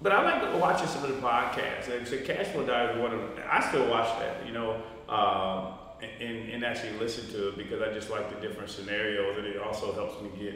[0.00, 1.90] but I like watching some of the podcasts.
[1.90, 3.30] Like so Cash Flow Diaries is one of them.
[3.50, 4.46] I still watch that.
[4.46, 5.74] You know, um,
[6.20, 9.58] and and actually listen to it because I just like the different scenarios, and it
[9.58, 10.54] also helps me get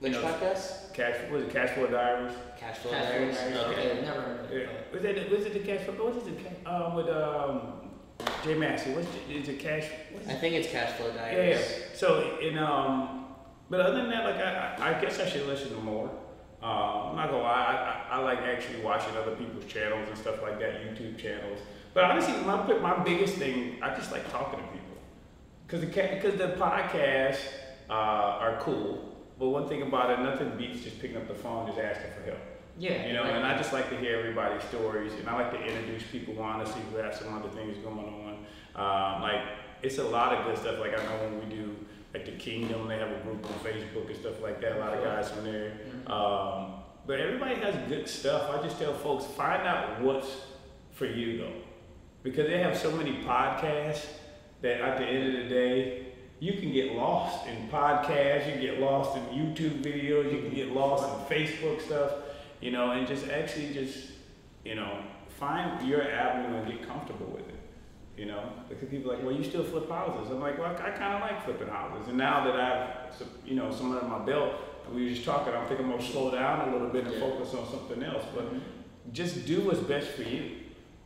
[0.00, 0.92] Which know, podcast?
[0.94, 1.16] cash.
[1.30, 2.32] Was it Cash Flow Diaries?
[2.58, 3.36] Cash Flow Diaries.
[3.36, 3.90] Diaries, Okay.
[3.92, 4.58] okay, never heard of Yeah.
[4.58, 4.92] it.
[4.92, 6.06] Was it was it the Cash Flow?
[6.06, 6.38] What is it?
[6.64, 7.90] Ca- Uh, with um,
[8.44, 8.92] Jay Massey.
[8.92, 9.86] What's is it Cash?
[10.12, 11.58] What is I think it's Cash Flow Diaries.
[11.58, 11.86] yeah.
[11.94, 13.26] So, in um,
[13.70, 16.08] but other than that, like I, I I guess I should listen to more.
[16.62, 16.70] Um,
[17.10, 20.42] I'm not gonna lie, I, I, I like actually watching other people's channels and stuff
[20.42, 21.60] like that, YouTube channels.
[21.94, 24.96] But honestly, my my biggest thing, I just like talking to people,
[25.68, 27.40] cause the because the podcasts
[27.90, 27.92] uh,
[28.44, 29.07] are cool.
[29.38, 32.22] But one thing about it, nothing beats just picking up the phone, just asking for
[32.30, 32.38] help.
[32.78, 33.06] Yeah.
[33.06, 33.34] You know, right.
[33.36, 36.42] and I just like to hear everybody's stories, and I like to introduce people who
[36.42, 38.36] honestly who have some other things going on.
[38.74, 39.42] Um, like
[39.82, 40.78] it's a lot of good stuff.
[40.78, 41.76] Like I know when we do
[42.14, 44.76] like the Kingdom, they have a group on Facebook and stuff like that.
[44.76, 45.72] A lot of guys from there.
[46.06, 46.10] Mhm.
[46.10, 46.74] Um,
[47.06, 48.50] But everybody has good stuff.
[48.50, 50.30] I just tell folks find out what's
[50.92, 51.60] for you though,
[52.22, 54.04] because they have so many podcasts
[54.60, 56.07] that at the end of the day,
[56.40, 60.54] you can get lost in podcasts, you can get lost in YouTube videos, you can
[60.54, 62.12] get lost in Facebook stuff,
[62.60, 64.10] you know, and just actually just,
[64.64, 65.02] you know,
[65.38, 67.54] find your avenue and get comfortable with it.
[68.16, 70.32] You know, because people are like, well, you still flip houses.
[70.32, 72.08] I'm like, well, I kind of like flipping houses.
[72.08, 74.54] And now that I've, you know, some under my belt,
[74.92, 77.14] we were just talking, I'm thinking I'm going to slow down a little bit and
[77.14, 77.20] Yeah.
[77.20, 78.24] focus on something else.
[78.34, 78.60] But Mhm.
[79.12, 80.50] just do what's best for you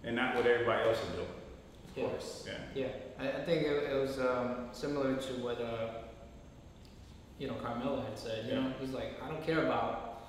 [0.04, 1.26] and not what everybody else is doing.
[1.88, 2.48] Of course.
[2.48, 2.82] Yeah.
[2.82, 5.88] Yeah, I, I think it, it was um, similar to what uh,
[7.38, 8.46] you know Carmelo had said.
[8.46, 8.60] You Yeah.
[8.60, 10.24] know, he's like, I don't care about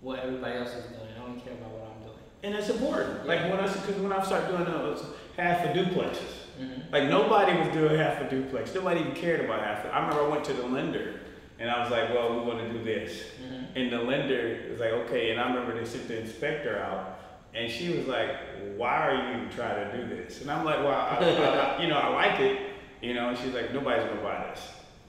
[0.00, 1.08] what everybody else is doing.
[1.16, 2.18] I don't care about what I'm doing.
[2.42, 3.26] And it's important.
[3.26, 5.04] Like when I, because when I started doing those
[5.36, 6.90] half a duplexes, Mm-hmm.
[6.90, 8.74] Like nobody was doing half a duplex.
[8.74, 9.84] Nobody even cared about half.
[9.84, 11.20] A, I remember I went to the lender
[11.58, 13.24] and I was like, well, we want to do this.
[13.44, 13.76] Mm-hmm.
[13.76, 15.32] And the lender was like, okay.
[15.32, 17.15] And I remember they sent the inspector out
[17.56, 18.36] and she was like,
[18.76, 20.42] why are you trying to do this?
[20.42, 22.60] And I'm like, well, I, I, you know, I like it.
[23.02, 24.68] You know, and she's like, nobody's to buy this.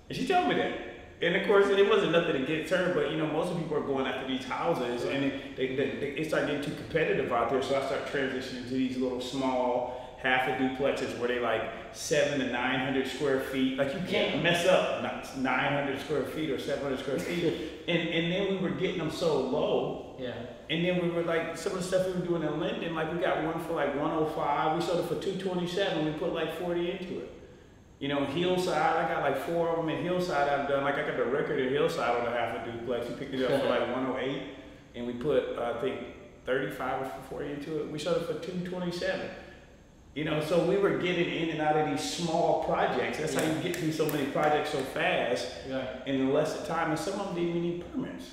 [0.09, 0.73] And she told me that.
[1.21, 3.81] And of course, it wasn't nothing against her, but you know, most of people are
[3.81, 7.49] going after these houses, and it, they, they, they, it started getting too competitive out
[7.49, 7.61] there.
[7.63, 11.61] So I started transitioning to these little small half a duplexes where they like
[11.93, 13.77] seven to nine hundred square feet.
[13.77, 15.03] Like you can't mess up
[15.37, 17.71] nine hundred square feet or seven hundred square feet.
[17.87, 20.15] and and then we were getting them so low.
[20.19, 20.33] Yeah.
[20.69, 23.13] And then we were like some of the stuff we were doing in Linden, like
[23.13, 24.75] we got one for like 105.
[24.75, 26.05] We sold it for 227.
[26.05, 27.33] We put like 40 into it.
[27.99, 30.83] You know, Hillside, I got like four of them in Hillside I've done.
[30.83, 33.07] Like I got the record in Hillside on a half a duplex.
[33.09, 34.41] We picked it up for like 108,
[34.95, 36.01] and we put uh, I think
[36.45, 37.91] 35 or 40 into it.
[37.91, 39.29] We sold it for 227.
[40.17, 43.19] You know, so we were getting in and out of these small projects.
[43.19, 45.85] That's how you get through so many projects so fast Yeah.
[46.07, 48.31] in less of time, and some of them didn't even need permits.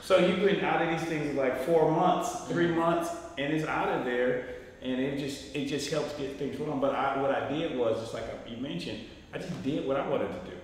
[0.00, 2.78] So you get out of these things like four months, three mm-hmm.
[2.78, 4.46] months, and it's out of there,
[4.82, 6.78] and it just it just helps get things rolling.
[6.78, 9.00] But I, what I did was just like you mentioned,
[9.32, 10.56] I just did what I wanted to do.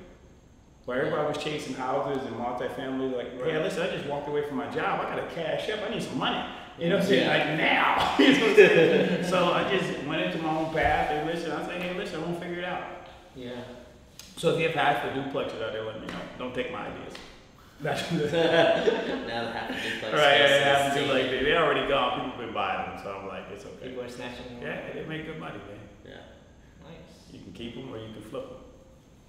[0.85, 4.59] Where everybody was chasing houses and multifamily, like, hey, listen, I just walked away from
[4.59, 5.05] my job.
[5.05, 5.81] I got to cash up.
[5.85, 6.41] I need some money.
[6.81, 7.29] You know what I'm saying?
[7.29, 8.17] Like now.
[8.19, 9.25] You know what I'm saying?
[9.25, 11.53] so I just went into my own path and listen.
[11.53, 12.83] I said, hey, listen, I'm gonna figure it out.
[13.37, 13.53] Yeah.
[14.37, 16.15] So if you have half the duplexes out there, let me know.
[16.39, 17.15] Don't take my ideas.
[17.83, 20.03] That's now half duplex.
[20.03, 20.13] right.
[20.13, 22.21] Yeah, space yeah, is I'm just the- they- they're already gone.
[22.31, 23.89] People been buying them, so I'm like, it's okay.
[23.89, 24.63] People are snatching them.
[24.63, 25.79] Yeah, they make good money, man.
[26.05, 26.13] Yeah.
[26.85, 27.33] Nice.
[27.33, 28.47] You can keep them or you can flip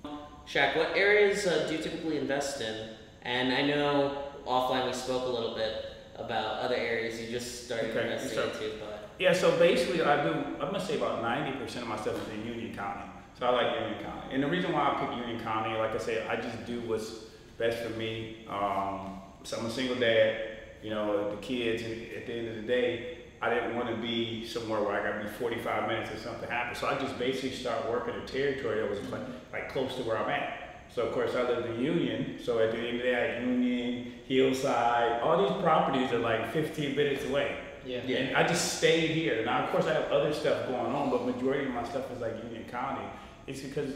[0.03, 0.17] them.
[0.47, 2.89] Shaq, what areas uh, do you typically invest in?
[3.21, 5.85] And I know offline we spoke a little bit
[6.25, 10.23] about other areas you just started Okay, investing so- into, but Yeah, so basically, I
[10.23, 10.31] do.
[10.33, 13.01] I'm gonna say about 90% of my stuff is in Union County.
[13.37, 15.97] So I like Union County, and the reason why I pick Union County, like I
[15.97, 17.09] said, I just do what's
[17.57, 18.45] best for me.
[18.49, 20.47] Um, so I'm a single dad.
[20.83, 21.83] You know, the kids.
[21.83, 25.03] And at the end of the day, I didn't want to be somewhere where I
[25.07, 26.75] got to be 45 minutes if something happened.
[26.77, 29.21] So I just basically start working a territory that was like,
[29.53, 30.60] like close to where I'm at.
[30.93, 32.39] So of course I live in Union.
[32.43, 36.51] So at the end of the day, I Union, Hillside, all these properties are like
[36.51, 37.57] 15 minutes away.
[37.85, 38.01] Yeah.
[38.05, 38.17] Yeah.
[38.17, 39.43] And I just stayed here.
[39.45, 42.21] Now, of course, I have other stuff going on, but majority of my stuff is
[42.21, 43.05] like Union County.
[43.47, 43.93] It's because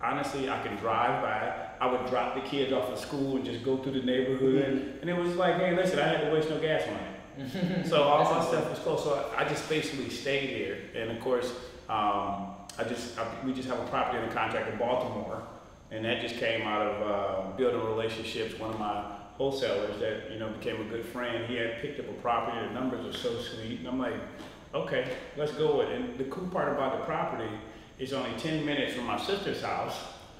[0.00, 1.68] honestly, I can drive by.
[1.80, 5.08] I would drop the kids off at school and just go through the neighborhood, and
[5.08, 7.84] it was like, hey, listen, I had to waste no gas money.
[7.88, 9.04] so all my stuff was close.
[9.04, 11.52] So I, I just basically stayed here, and of course,
[11.88, 15.42] um, I just I, we just have a property under contract in Baltimore,
[15.90, 18.58] and that just came out of uh, building relationships.
[18.58, 19.02] One of my
[19.36, 21.46] wholesalers that you know became a good friend.
[21.46, 22.66] He had picked up a property.
[22.68, 24.14] The numbers are so sweet, and I'm like,
[24.74, 26.00] okay, let's go with it.
[26.00, 27.50] And the cool part about the property
[27.98, 29.94] is only 10 minutes from my sister's house.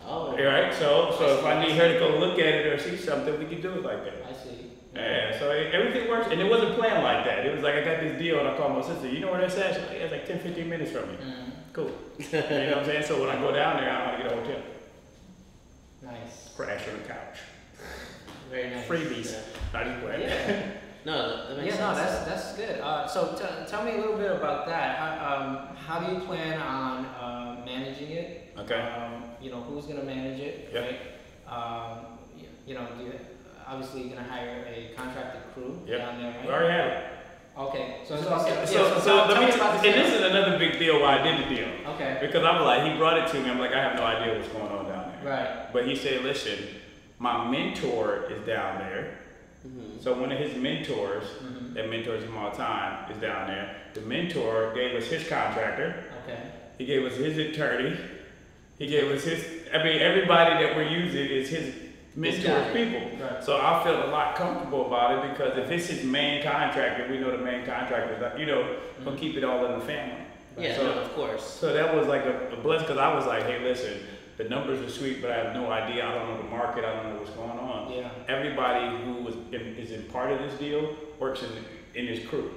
[0.07, 2.79] oh, All right, so so if I need her to go look at it or
[2.79, 4.27] see something, we can do it like that.
[4.29, 4.67] I see.
[4.95, 7.45] Yeah, so it- everything works, and it wasn't planned like that.
[7.47, 9.09] It was like I got this deal, and I called my sister.
[9.09, 9.75] You know where that's at?
[9.75, 11.17] She's like, yeah, it's like 10, 15 minutes from me.
[11.17, 11.51] Mhm.
[11.73, 11.91] Cool.
[12.19, 13.03] you know what I'm saying?
[13.05, 14.61] So when I go down there, I want to get a hotel,
[16.11, 16.51] Nice.
[16.57, 17.38] crash on the couch,
[18.51, 18.87] Very nice.
[18.87, 19.33] freebies.
[19.33, 19.38] Yeah.
[19.73, 20.20] Not just playing.
[20.23, 20.62] Yeah.
[21.07, 22.81] No, that, that Yeah, makes no, that's that's good.
[22.81, 24.99] Uh, so t- tell me a little bit about that.
[24.99, 28.53] How, um, how do you plan on uh, managing it?
[28.59, 28.81] Okay.
[28.81, 30.85] Um, you know, who's gonna manage it, Yep.
[30.85, 31.01] right?
[31.51, 32.05] Um,
[32.37, 33.12] you, you know, you
[33.66, 35.99] obviously you're gonna hire a contracted crew Yep.
[35.99, 36.44] down there, right?
[36.46, 37.05] We already have it.
[37.59, 40.20] Okay, so So, so, yeah, so, so, tell- let me me t- and this is
[40.23, 41.68] another big deal why I did the deal.
[41.94, 43.51] Okay, Because I'm like, he brought it to me.
[43.51, 45.00] I'm like, I have no idea what's going on down there.
[45.25, 45.73] Right.
[45.73, 46.59] But he said, listen,
[47.19, 49.19] my mentor is down there.
[49.67, 50.03] Mhm.
[50.03, 53.77] So one of his mentors, hmm that mentors him all the time, is down there.
[53.95, 56.03] The mentor gave us his contractor.
[56.25, 56.39] Okay.
[56.79, 57.97] He gave us his attorney.
[58.79, 59.45] He gave us his.
[59.73, 61.75] I mean, everybody that we're using is his
[62.17, 63.09] mentors people.
[63.21, 63.45] Right.
[63.45, 67.19] So I felt a lot comfortable about it because if it's his main contractor, we
[67.19, 70.25] know the main contractor, is, you know, gonna keep it all in the family.
[70.59, 71.45] Yeah, So- no, of course.
[71.45, 74.01] So that was like a, a blessing because I was like, hey, listen,
[74.42, 76.07] the numbers are sweet, but I have no idea.
[76.07, 76.83] I don't know the market.
[76.85, 77.92] I don't know what's going on.
[77.92, 78.11] Yeah.
[78.26, 81.50] Everybody who was in, is in part of this deal works in
[81.94, 82.50] in his crew.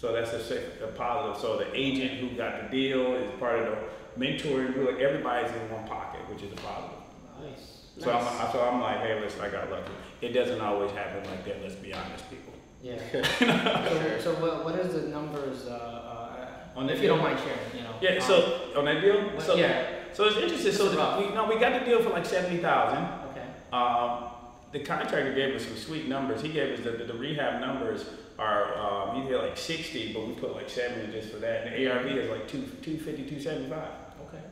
[0.00, 1.40] So that's a, sec- a positive.
[1.40, 4.92] So the agent who got the deal is part of the mentoring group.
[4.92, 6.98] Like everybody's in one pocket, which is a positive.
[7.42, 7.80] Nice.
[7.98, 8.40] So Nice.
[8.40, 9.90] I'm, so I'm like, hey, listen, I got lucky.
[10.22, 11.62] It doesn't always happen like that.
[11.62, 12.52] Let's be honest, people.
[12.82, 12.98] Yeah.
[13.10, 13.24] Sure.
[13.38, 15.66] so, so what, what is the numbers?
[15.66, 17.94] Uh, uh, On if the you don't mind sharing, you know.
[18.00, 18.14] Yeah.
[18.14, 20.04] um, So on that deal, what- so yeah.
[20.16, 20.72] So it's interesting.
[20.72, 20.96] So the,
[21.28, 23.04] we no, we got the deal for like seventy thousand.
[23.30, 23.46] Okay.
[23.72, 24.30] Um,
[24.72, 26.42] the contractor gave us some sweet numbers.
[26.42, 28.06] He gave us the, the, the rehab numbers
[28.38, 31.66] are um, he did like 60, but we put like 70 just for that.
[31.66, 33.88] And the ARV is like two, 250, 275.
[34.28, 34.44] Okay.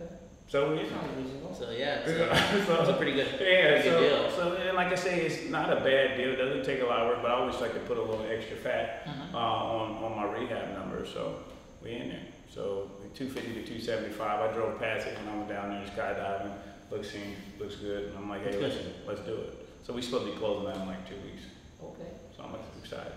[0.00, 0.14] Okay.
[0.46, 1.54] So That yeah.
[1.54, 4.30] So yeah, it's a, it's a pretty good, yeah, pretty good so, deal.
[4.30, 6.30] so and like I say, it's not a bad deal.
[6.30, 8.26] It doesn't take a lot of work, but I always like to put a little
[8.30, 9.34] extra fat Mhm.
[9.34, 11.08] uh, on on my rehab numbers.
[11.12, 11.36] So
[11.82, 12.20] we in there.
[12.52, 14.50] So 250 to 275.
[14.50, 16.52] I drove past it when I went down there skydiving.
[16.90, 19.68] Looks seems looks good, and I'm like, hey, listen, let's do it.
[19.84, 21.42] So we supposed to be closing that in like two weeks.
[21.82, 22.10] Okay.
[22.36, 23.12] So I'm like excited.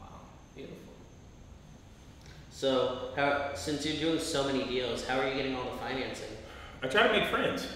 [0.00, 0.08] Wow.
[0.56, 0.78] Beautiful.
[2.50, 6.28] So how since you're doing so many deals, how are you getting all the financing?
[6.82, 7.68] I try to make friends.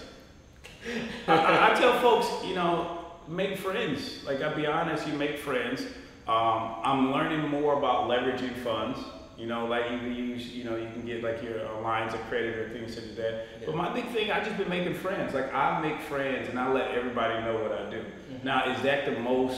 [1.27, 4.23] I, I, I tell folks, you know, make friends.
[4.25, 5.81] Like I'll be honest, you make friends.
[6.27, 8.97] Um, I'm learning more about leveraging funds.
[9.37, 12.13] You know, like you can use, you know, you can get like your uh, lines
[12.13, 13.45] of credit or things such as that.
[13.59, 13.65] Yeah.
[13.65, 15.33] But my big thing, I just been making friends.
[15.33, 18.01] Like I make friends and I let everybody know what I do.
[18.31, 18.43] Mhm.
[18.43, 19.57] Now, is that the most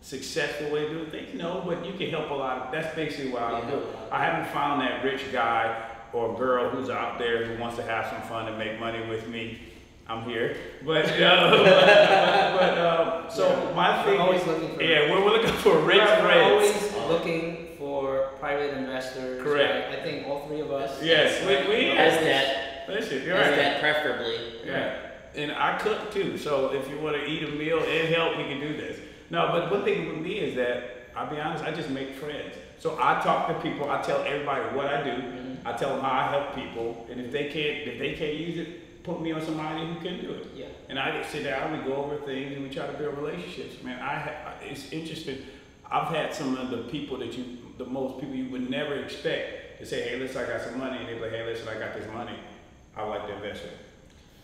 [0.00, 1.34] successful way to do things?
[1.34, 2.58] No, but you can help a lot.
[2.66, 3.70] Of, that's basically why I Yeah.
[3.70, 3.82] do.
[4.10, 8.06] I haven't found that rich guy or girl who's out there who wants to have
[8.06, 9.58] some fun and make money with me.
[10.08, 11.64] I'm here, but uh, but,
[12.60, 13.74] but uh, so Yeah.
[13.74, 14.82] my We're thing always is, looking for.
[14.82, 16.92] yeah, we're, we're looking for rich we're, we're friends.
[16.94, 17.55] always looking
[18.46, 19.42] private investors.
[19.42, 19.88] Correct.
[19.90, 19.98] right?
[19.98, 21.02] I think all three of us.
[21.02, 23.56] Yes, we, we As always- debt, Listen, you're as right.
[23.56, 24.36] debt preferably.
[24.64, 24.94] Yeah,
[25.34, 26.38] and I cook too.
[26.38, 29.00] So if you want to eat a meal and help, we can do this.
[29.30, 31.64] No, but one thing with me is that I'll be honest.
[31.64, 32.54] I just make friends.
[32.78, 33.90] So I talk to people.
[33.90, 35.10] I tell everybody what I do.
[35.10, 35.56] Mhm.
[35.64, 38.58] I tell them how I help people, and if they can't, if they can't use
[38.64, 40.46] it, put me on somebody who can do it.
[40.54, 40.66] Yeah.
[40.88, 43.82] And I just sit down, we go over things, and we try to build relationships.
[43.82, 45.38] Man, I ha- it's interesting.
[45.90, 47.44] I've had some of the people that you,
[47.78, 50.98] the most people you would never expect to say, "Hey, listen, I got some money,"
[50.98, 52.38] and they be like, "Hey, listen, I got this money.
[52.96, 53.72] I would like to invest it."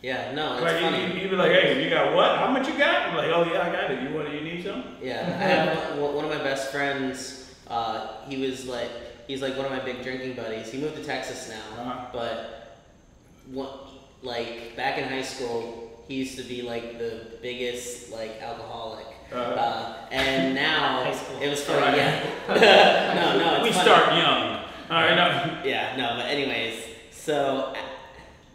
[0.03, 1.15] Yeah, no, it's Like funny.
[1.15, 2.37] you, you be like, "Hey, you got what?
[2.39, 4.03] How much you got?" I'm like, "Oh yeah, I got it.
[4.03, 4.35] You want it?
[4.35, 7.55] You need some?" Yeah, I have one of my best friends.
[7.69, 8.91] Uh, he was like,
[9.29, 10.71] he's like one of my big drinking buddies.
[10.71, 12.07] He moved to Texas now, Uh-huh.
[12.13, 12.79] but
[13.51, 13.69] one,
[14.23, 19.07] like back in high school, he used to be like the biggest like alcoholic.
[19.35, 21.03] Uh, and now
[21.41, 21.81] it was funny.
[21.83, 21.97] Alright.
[21.97, 22.25] Yeah.
[23.39, 23.85] no, no, it's we funny.
[23.85, 24.59] start young.
[24.91, 25.63] All right, no.
[25.69, 27.75] Yeah, no, but anyways, so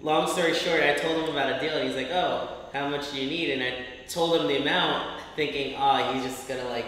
[0.01, 3.11] long story short, I told him about a deal, and he's like, "Oh, how much
[3.11, 6.85] do you need?" And I told him the amount, thinking, "Oh, he's just gonna like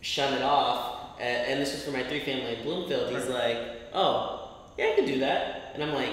[0.00, 3.10] shun it off." And, and this was for my three family in Bloomfield.
[3.10, 3.58] He's like,
[3.92, 6.12] "Oh, yeah, I could do that," and I'm like,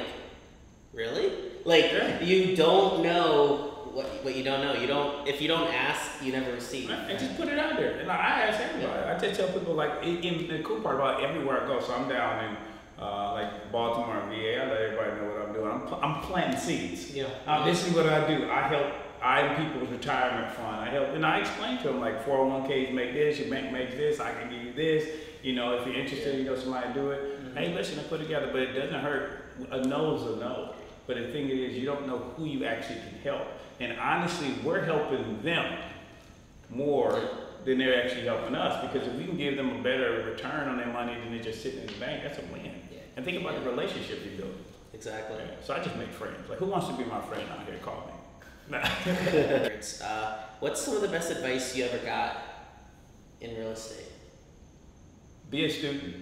[0.94, 1.32] "Really?"
[1.66, 2.22] Like Yeah.
[2.22, 4.74] you don't know what what you don't know.
[4.74, 6.90] You don't if you don't ask, you never receive.
[6.90, 7.98] And just put it out there.
[7.98, 9.04] And like, I ask everybody.
[9.10, 11.80] I just tell people like, in the cool part about everywhere I go.
[11.80, 12.58] So I'm down in
[13.00, 14.62] uh, like Baltimore and VA.
[14.62, 15.72] I let everybody know what I'm doing.
[15.72, 17.14] I'm, I'm planting seeds.
[17.14, 17.28] Yeah.
[17.46, 18.50] Uh, this is what I do.
[18.50, 20.82] I help I people's retirement fund.
[20.82, 24.20] I help, and I explain to them like 401ks make this, your bank makes this,
[24.20, 25.08] I can give you this.
[25.42, 27.42] You know, if you're interested, you know somebody do it.
[27.42, 27.58] Mhm.
[27.58, 29.46] Hey, listen, I put together, but it doesn't hurt.
[29.72, 30.74] A no is a no.
[31.06, 33.48] But the thing is, you don't know who you actually can help.
[33.80, 35.78] And honestly, we're helping them
[36.70, 37.22] more
[37.66, 40.78] than they're actually helping us because if we can give them a better return on
[40.78, 42.66] their money than they're just sitting in the bank, that's a win.
[42.92, 43.00] Yeah.
[43.16, 44.56] And think about the relationship you build.
[44.94, 45.42] Exactly.
[45.64, 46.50] So I just make friends.
[46.50, 47.78] Like, who wants to be my friend out here?
[47.82, 48.14] Call me.
[48.70, 48.78] Nah.
[50.06, 52.38] uh, what's some of the best advice you ever got
[53.42, 54.12] in real estate?
[55.50, 56.16] Be a student.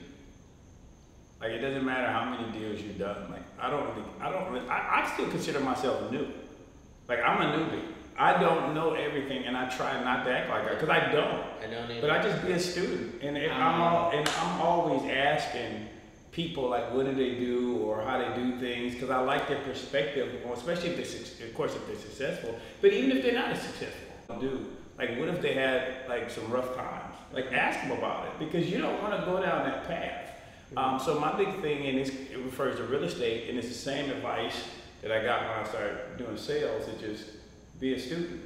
[1.41, 3.32] Like it doesn't matter how many deals you've done.
[3.32, 6.27] Like I don't really, I don't really, I, I still consider myself new.
[7.08, 7.84] Like I'm a newbie.
[8.17, 11.43] I don't know everything, and I try not to act like that because I don't.
[11.63, 12.01] I know neither.
[12.01, 15.88] But I just be a student, and if I'm um, all, and I'm always asking
[16.32, 19.62] people like what do they do or how they do things because I like their
[19.62, 22.58] perspective, especially if they're, of course, if they're successful.
[22.82, 26.49] But even if they're not as successful, do like what if they had like some
[26.51, 27.15] rough times?
[27.34, 30.20] Like ask them about it because you don't want to go down that path.
[30.77, 34.10] Um, so my big thing, and it refers to real estate, and it's the same
[34.10, 34.55] advice
[35.01, 36.88] that I got when I started doing sales.
[36.88, 37.29] Is just
[37.79, 38.41] be a student.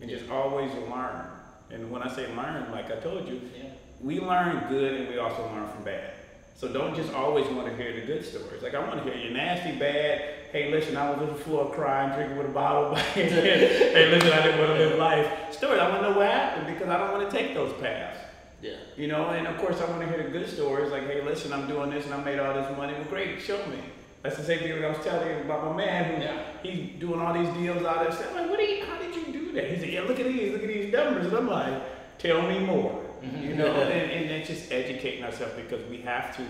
[0.00, 1.26] and just always learn.
[1.70, 3.70] And when I say learn, like I told you, Yeah.
[4.00, 6.14] we learn good and we also learn from bad.
[6.56, 8.62] So don't just always want to hear the good stories.
[8.62, 10.20] Like I want to hear your nasty, bad.
[10.52, 12.94] Hey, listen, I was on the floor crying, drinking with a bottle.
[13.14, 15.52] hey, listen, I didn't want to live life.
[15.52, 15.80] Stories.
[15.80, 18.18] I want to know what happened because I don't want to take those paths.
[18.62, 18.76] Yeah.
[18.96, 20.90] You know, and of course I want to hear the good stories.
[20.92, 22.92] Like, hey, listen, I'm doing this and I made all this money.
[22.94, 23.78] Well, great, show me.
[24.22, 26.42] That's the same thing that I was telling you about my man who Yeah.
[26.62, 28.28] he's doing all these deals out there.
[28.30, 29.68] I'm like, what do you, how did you do that?
[29.68, 31.26] He said, yeah, look at these, look at these numbers.
[31.26, 33.04] And I'm like, tell me more.
[33.22, 33.42] Mhm.
[33.42, 36.42] You know, and, and it's just educating ourselves because we have to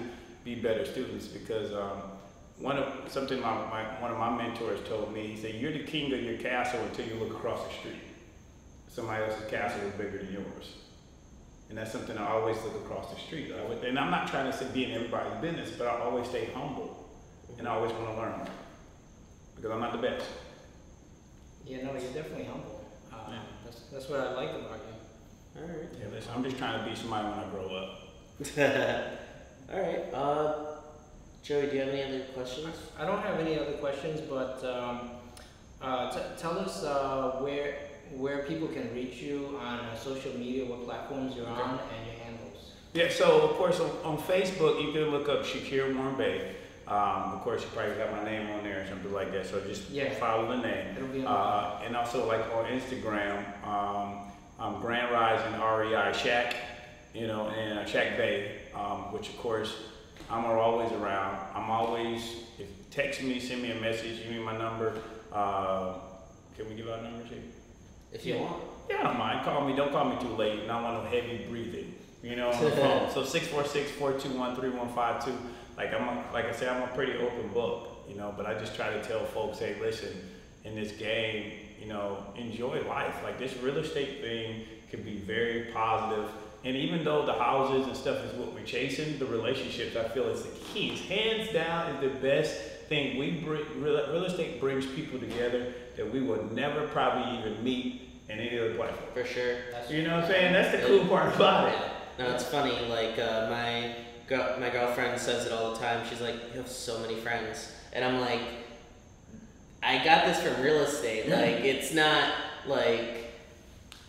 [0.44, 2.03] be better students because um,
[2.59, 5.85] one of something my, my one of my mentors told me, he said, you're the
[5.85, 8.03] king of your castle until you look across the street.
[8.88, 10.75] Somebody else's castle is bigger than yours.
[11.72, 13.50] And that's something I always look across the street.
[13.50, 16.28] I would, and I'm not trying to say be in everybody's business, but I always
[16.28, 17.08] stay humble
[17.58, 18.46] and I always want to learn
[19.56, 20.26] because I'm not the best.
[21.64, 22.85] Yeah, no, you're definitely humble.
[23.11, 23.38] Uh, Yeah.
[23.64, 25.62] That's, that's what I like about you.
[25.62, 25.88] All right.
[25.98, 27.98] Yeah, listen, I'm just trying to be somebody when I grow up.
[29.72, 30.12] All right.
[30.12, 30.54] Uh,
[31.42, 32.76] Joey, do you have any other questions?
[32.98, 35.08] I don't have any other questions, but um,
[35.80, 37.76] uh, t- tell us uh, where
[38.16, 41.61] where people can reach you on uh, social media, what platforms you're Okay.
[41.61, 42.72] on, and your handles.
[42.94, 46.55] Yeah, so of course on, on Facebook you can look up Shakir Warren Bay.
[46.88, 49.61] Um, of course you probably got my name on there or something like that, so
[49.61, 50.12] just Yeah.
[50.14, 50.96] follow the name.
[50.96, 51.27] It'll be on.
[51.27, 56.55] Uh, and also like on Instagram, um, um, Grand Rising REI Shack,
[57.14, 59.75] you know, and uh, Shack Bay, um, which of course
[60.31, 61.38] I'm always around.
[61.55, 62.22] I'm always,
[62.59, 64.94] if text me, send me a message, give me my number.
[65.33, 65.94] Uh,
[66.57, 67.38] can we give our numbers here?
[68.12, 68.62] If you want.
[68.90, 69.44] Yeah, I don't mind.
[69.44, 69.75] Call me.
[69.75, 70.61] Don't call me too late.
[70.61, 71.94] And I want no heavy breathing.
[72.22, 73.11] You know, on the phone.
[73.12, 75.37] So 646-421-3152.
[75.77, 77.88] Like I'm, a, like I said, I'm a pretty open book.
[78.09, 80.11] You know, but I just try to tell folks, hey, listen,
[80.64, 83.14] in this game, you know, enjoy life.
[83.22, 86.29] Like this real estate thing can be very positive.
[86.64, 90.29] And even though the houses and stuff is what we're chasing, the relationships I feel
[90.29, 90.90] is the key.
[90.90, 92.55] It's hands down is the best
[92.88, 93.18] thing.
[93.18, 98.09] We bring real, real estate brings people together that we would never probably even meet
[98.28, 99.11] in any other platform.
[99.14, 99.57] For sure.
[99.72, 100.52] That's, You know what I'm saying?
[100.52, 101.78] That's the cool part about it.
[102.18, 102.76] No, it's funny.
[102.88, 103.94] Like uh, my
[104.28, 106.07] girl, my girlfriend says it all the time.
[106.09, 108.40] She's like, "You have so many friends," and I'm like,
[109.83, 111.28] "I got this from real estate.
[111.28, 112.33] Like, it's not
[112.66, 113.33] like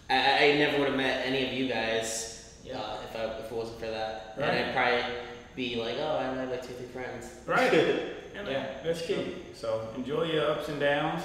[0.10, 2.78] I, I never would have met any of you guys Yeah.
[2.80, 4.36] uh, if I if it wasn't for that.
[4.38, 4.50] Right.
[4.50, 5.15] And I'd probably
[5.56, 7.74] be like, "Oh, I have like two, three friends." Right.
[7.74, 8.67] And Yeah.
[8.84, 9.36] That's key.
[9.56, 11.24] So enjoy your ups and downs.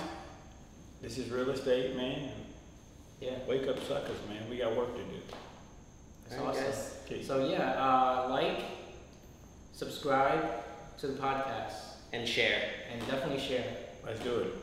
[1.01, 2.31] This is real estate, man.
[3.21, 4.49] yeah, Wake up, suckers, man.
[4.51, 5.21] We got work to do.
[6.29, 6.65] that's All right, awesome.
[6.65, 6.97] guys.
[7.07, 7.23] Okay.
[7.23, 8.61] So yeah, uh, like,
[9.73, 10.45] subscribe
[10.99, 11.75] to the podcast,
[12.13, 12.61] And share
[12.93, 13.65] and definitely share.
[14.05, 14.55] Let's do it.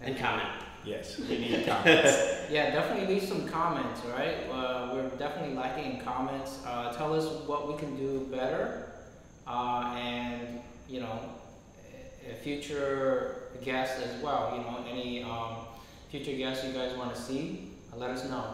[0.00, 0.48] and comment.
[0.84, 2.50] Yes, we need comments.
[2.50, 4.48] Yeah, definitely leave some comments, right?
[4.50, 6.58] Uh, we're definitely lacking in comments.
[6.66, 8.90] Uh, tell us what we can do better,
[9.46, 11.18] uh, and you know,
[12.26, 14.52] a- a future guests as well.
[14.56, 15.56] You know, any um,
[16.12, 18.44] future guests you guys want to see, uh, let us know.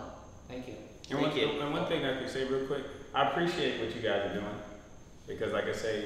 [0.49, 0.75] Thank you.
[1.11, 1.61] And one, Thank you.
[1.61, 4.59] and one thing I could say real quick, I appreciate what you guys are doing
[5.27, 6.05] because, like I say,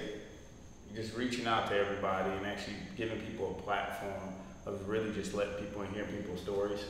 [0.95, 4.33] just reaching out to everybody and actually giving people a platform
[4.65, 6.81] of really just letting people and hear people's stories.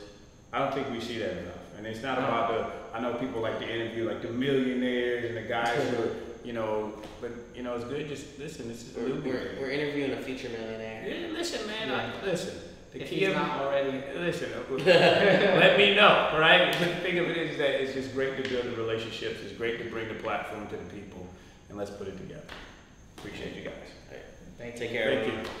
[0.53, 2.97] I don't think we see that enough, and it's not about the.
[2.97, 6.11] I know people like to interview like the millionaires and the guys who, are,
[6.45, 8.07] you know, but you know, it's good.
[8.07, 8.67] Just listen.
[8.67, 11.03] This is We're, new we're, we're interviewing a future millionaire.
[11.07, 11.89] Yeah, listen, man.
[11.91, 12.55] I, listen.
[12.93, 14.51] The If key he's not already, Listen,
[14.85, 16.71] let me know, right?
[16.77, 19.39] But the thing of it is that it's just great to build the relationships.
[19.43, 21.27] It's great to bring the platform to the people,
[21.69, 22.43] and let's put it together.
[23.17, 23.73] Appreciate you guys.
[24.59, 25.05] thank Take care.
[25.07, 25.45] Thank everyone.
[25.45, 25.51] you.